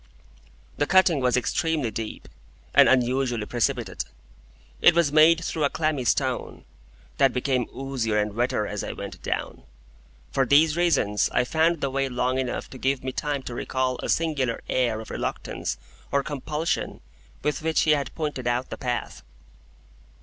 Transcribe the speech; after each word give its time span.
The 0.77 0.87
cutting 0.87 1.19
was 1.19 1.37
extremely 1.37 1.91
deep, 1.91 2.27
and 2.73 2.89
unusually 2.89 3.45
precipitate. 3.45 4.03
It 4.81 4.95
was 4.95 5.11
made 5.11 5.43
through 5.43 5.63
a 5.63 5.69
clammy 5.69 6.05
stone, 6.05 6.65
that 7.19 7.31
became 7.33 7.67
oozier 7.75 8.17
and 8.17 8.33
wetter 8.33 8.65
as 8.65 8.83
I 8.83 8.93
went 8.93 9.21
down. 9.21 9.61
For 10.31 10.43
these 10.43 10.75
reasons, 10.75 11.29
I 11.31 11.43
found 11.43 11.81
the 11.81 11.91
way 11.91 12.09
long 12.09 12.39
enough 12.39 12.67
to 12.71 12.79
give 12.79 13.03
me 13.03 13.11
time 13.11 13.43
to 13.43 13.53
recall 13.53 13.97
a 13.99 14.09
singular 14.09 14.63
air 14.67 15.01
of 15.01 15.11
reluctance 15.11 15.77
or 16.11 16.23
compulsion 16.23 17.01
with 17.43 17.61
which 17.61 17.81
he 17.81 17.91
had 17.91 18.15
pointed 18.15 18.47
out 18.47 18.71
the 18.71 18.79
path. 18.79 19.21